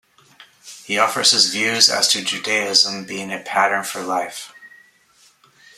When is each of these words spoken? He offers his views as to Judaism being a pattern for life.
He 0.83 0.97
offers 0.97 1.29
his 1.29 1.53
views 1.53 1.87
as 1.87 2.07
to 2.07 2.23
Judaism 2.23 3.05
being 3.05 3.31
a 3.31 3.37
pattern 3.37 3.83
for 3.83 4.01
life. 4.01 4.51